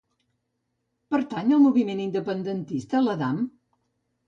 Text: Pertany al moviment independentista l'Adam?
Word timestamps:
Pertany 1.15 1.51
al 1.51 1.61
moviment 1.67 2.03
independentista 2.07 3.05
l'Adam? 3.07 3.47